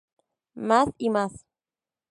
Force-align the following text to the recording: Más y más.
Más 0.55 0.89
y 0.97 1.11
más. 1.11 1.45